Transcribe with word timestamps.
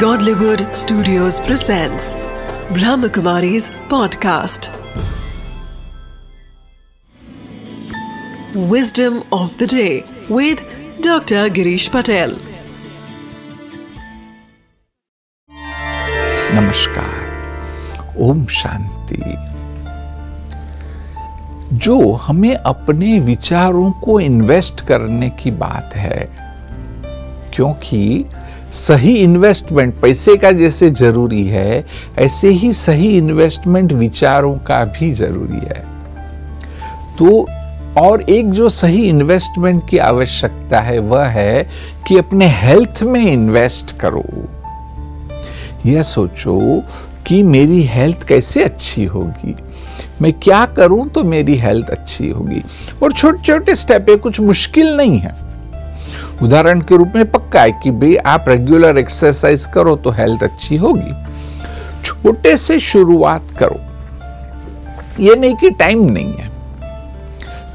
Godlywood 0.00 0.62
Studios 0.76 1.40
presents 1.40 2.16
Brahmakumari's 2.76 3.70
podcast. 3.92 4.68
Wisdom 8.72 9.22
of 9.32 9.56
the 9.56 9.66
day 9.66 10.04
with 10.28 10.60
Dr. 11.00 11.48
Girish 11.48 11.88
Patel. 11.90 12.36
नमस्कार 16.54 18.14
ओम 18.28 18.46
शांति 18.60 19.22
जो 21.86 22.12
हमें 22.12 22.54
अपने 22.54 23.18
विचारों 23.32 23.90
को 24.04 24.20
इन्वेस्ट 24.20 24.86
करने 24.86 25.30
की 25.42 25.50
बात 25.50 25.96
है 25.96 26.24
क्योंकि 27.54 28.24
सही 28.76 29.16
इन्वेस्टमेंट 29.16 29.94
पैसे 29.94 30.36
का 30.36 30.52
जैसे 30.52 30.90
ज़रूरी 30.90 31.46
है, 31.46 31.84
ऐसे 32.18 32.48
ही 32.48 32.72
सही 32.72 33.16
इन्वेस्टमेंट 33.16 33.92
विचारों 33.92 34.54
का 34.54 34.84
भी 34.84 35.12
ज़रूरी 35.12 35.58
है। 35.58 35.84
तो 37.18 37.48
और 37.98 38.22
एक 38.22 38.50
जो 38.50 38.68
सही 38.68 39.08
इन्वेस्टमेंट 39.08 39.88
की 39.88 39.98
आवश्यकता 39.98 40.80
है, 40.80 40.98
वह 40.98 41.24
है 41.24 41.68
कि 42.06 42.18
अपने 42.18 42.46
हेल्थ 42.46 43.02
में 43.02 43.32
इन्वेस्ट 43.32 43.96
करो। 43.96 44.24
यह 45.86 46.02
सोचो 46.02 46.82
कि 47.26 47.42
मेरी 47.42 47.82
हेल्थ 47.82 48.22
कैसे 48.22 48.64
अच्छी 48.64 49.04
होगी। 49.04 49.56
मैं 50.22 50.32
क्या 50.32 50.66
करूँ 50.66 51.08
तो 51.08 51.24
मेरी 51.24 51.56
हेल्थ 51.56 51.88
अच्छी 51.88 52.28
होगी। 52.28 52.62
और 53.02 53.12
छोटे 53.12 53.38
छोटे 53.38 53.74
स्टेप 53.74 54.06
है 54.10 54.16
कुछ 54.16 54.40
मुश्किल 54.40 54.96
नहीं 54.96 55.18
है। 55.18 55.45
उदाहरण 56.42 56.80
के 56.80 56.96
रूप 56.96 57.12
में 57.16 57.30
पक्का 57.30 57.62
है 57.62 57.72
कि 57.72 57.90
भाई, 57.90 58.16
आप 58.16 58.44
रेगुलर 58.48 58.98
एक्सरसाइज 58.98 59.66
करो 59.66 59.96
तो 59.96 60.10
हेल्थ 60.10 60.42
अच्छी 60.42 60.76
होगी। 60.76 61.26
छोटे 62.04 62.56
से 62.56 62.80
शुरुआत 62.80 63.42
करो। 63.58 63.80
ये 65.20 65.36
नहीं 65.36 65.54
कि 65.54 65.70
टाइम 65.70 66.10
नहीं 66.10 66.34
है। 66.34 66.50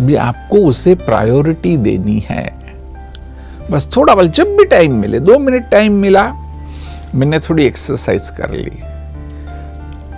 भी 0.00 0.14
आपको 0.14 0.56
उसे 0.56 0.94
प्रायोरिटी 0.94 1.76
देनी 1.76 2.24
है। 2.28 2.58
बस 3.70 3.90
थोड़ा 3.96 4.14
बल, 4.14 4.28
जब 4.28 4.44
भी 4.44 4.64
टाइम 4.64 4.94
मिले, 4.94 5.20
दो 5.20 5.38
मिनट 5.38 5.70
टाइम 5.70 5.92
मिला, 5.92 6.32
मैंने 7.14 7.38
थोड़ी 7.38 7.64
एक्सरसाइज 7.64 8.30
कर 8.30 8.50
ली। 8.50 8.82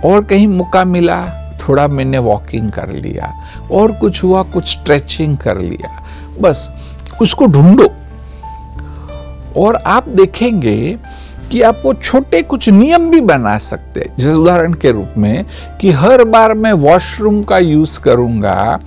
और 0.05 0.23
कहीं 0.23 0.47
मौका 0.47 0.85
मिला, 0.85 1.51
थोड़ा 1.67 1.87
मैंने 1.87 2.17
वॉकिंग 2.17 2.71
कर 2.71 2.89
लिया, 2.89 3.41
और 3.71 3.91
कुछ 3.91 4.23
हुआ, 4.23 4.43
कुछ 4.43 4.71
स्ट्रेचिंग 4.71 5.37
कर 5.37 5.57
लिया। 5.57 6.03
बस, 6.41 6.71
उसको 7.21 7.45
ढूंढो। 7.45 7.93
और 9.57 9.75
आप 9.75 10.09
देखेंगे 10.09 10.97
कि 11.51 11.61
आप 11.61 11.81
वो 11.85 11.93
छोटे 11.93 12.41
कुछ 12.41 12.69
नियम 12.69 13.09
भी 13.09 13.21
बना 13.21 13.57
सकते 13.57 13.99
हैं। 13.99 14.15
जैसे 14.19 14.33
उदाहरण 14.33 14.73
के 14.73 14.91
रूप 14.91 15.13
में 15.17 15.45
कि 15.81 15.91
हर 15.91 16.23
बार 16.23 16.53
मैं 16.53 16.73
वॉशरूम 16.73 17.43
का 17.43 17.57
यूज़ 17.57 17.99
करूँगा, 17.99 18.79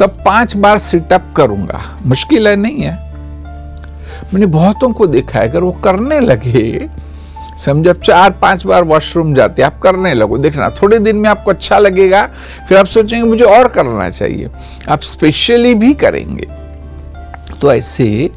तब 0.00 0.22
पाँच 0.24 0.56
बार 0.56 0.78
सिटअप 0.78 1.34
करूँगा। 1.36 1.98
मुश्किल 2.06 2.48
है, 2.48 2.56
नहीं 2.56 2.80
है? 2.80 3.08
मैंने 4.34 4.46
बहुतों 4.46 4.92
को 4.92 5.06
देखा 5.06 5.38
है, 5.38 5.48
अगर 5.48 5.62
वो 5.62 5.72
करने 5.72 6.20
लगे, 6.20 6.88
समझ 7.58 7.88
चार, 7.88 8.30
पाँच 8.30 8.66
बार 8.66 8.84
वॉशरूम 8.84 9.34
जाते 9.34 9.62
आप 9.62 9.78
करने 9.78 10.14
लगो। 10.14 10.38
देखना, 10.38 10.70
थोड़े 10.70 10.98
दिन 10.98 11.16
में 11.16 11.30
आपको 11.30 11.50
अच्छा 11.50 11.78
लगेगा, 11.78 12.30
फिर 12.68 12.78
आप 12.78 12.86
सोचेंगे 12.86 13.28
मुझे 13.28 13.44
और 13.44 13.68
करना 13.68 14.10
चाहिए। 14.10 14.48
आप 14.88 15.00
स्पेशली 15.00 15.74
भी 15.74 15.94
करेंगे। 15.94 16.67
तो 17.61 17.71
ऐसे 17.73 18.29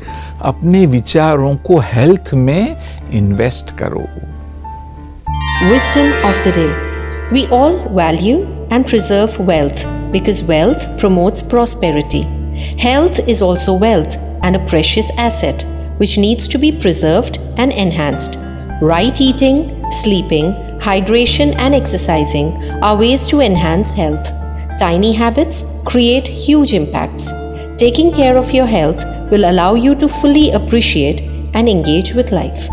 अपने 0.45 0.84
विचारों 0.86 1.55
को 1.67 1.78
हेल्थ 1.92 2.34
में 2.34 2.77
इन्वेस्ट 3.20 3.77
करो 3.78 4.06
Wisdom 5.69 6.12
of 6.31 6.45
the 6.47 6.53
day 6.53 6.70
We 7.33 7.49
all 7.49 7.78
value 7.88 8.47
and 8.71 8.87
preserve 8.87 9.37
wealth 9.41 9.84
because 10.12 10.44
wealth 10.44 10.84
promotes 10.99 11.43
prosperity. 11.43 12.22
Health 12.78 13.19
is 13.28 13.43
also 13.43 13.75
wealth 13.75 14.16
and 14.43 14.54
a 14.54 14.65
precious 14.66 15.10
asset 15.19 15.65
which 15.97 16.19
needs 16.19 16.47
to 16.49 16.59
be 16.59 16.71
preserved 16.71 17.41
and 17.56 17.72
enhanced. 17.72 18.38
Right 18.81 19.21
eating, 19.21 19.91
sleeping, 19.91 20.53
hydration, 20.78 21.56
and 21.56 21.75
exercising 21.75 22.56
are 22.82 22.97
ways 22.97 23.27
to 23.28 23.41
enhance 23.41 23.91
health. 23.93 24.31
Tiny 24.78 25.12
habits 25.12 25.65
create 25.84 26.28
huge 26.28 26.75
impacts. 26.75 27.32
Taking 27.77 28.12
care 28.12 28.37
of 28.37 28.53
your 28.53 28.66
health 28.66 29.03
will 29.31 29.50
allow 29.50 29.74
you 29.74 29.96
to 29.96 30.08
fully 30.08 30.52
appreciate 30.52 31.22
and 31.53 31.68
engage 31.68 32.14
with 32.14 32.31
life. 32.31 32.68